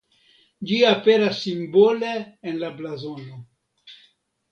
[0.69, 2.13] Ĝi aperas simbole
[2.53, 3.37] en la blazono.